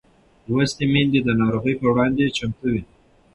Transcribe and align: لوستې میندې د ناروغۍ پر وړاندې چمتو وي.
لوستې 0.47 0.85
میندې 0.93 1.19
د 1.23 1.29
ناروغۍ 1.41 1.73
پر 1.79 1.87
وړاندې 1.91 2.33
چمتو 2.37 2.65
وي. 2.73 2.83